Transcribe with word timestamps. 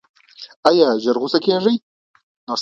ایا 0.69 0.87
ژر 1.03 1.15
غوسه 1.21 1.39
کیږئ؟ 1.45 1.75